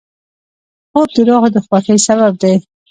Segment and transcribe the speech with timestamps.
[0.91, 2.53] خوب د روح د خوښۍ سبب دی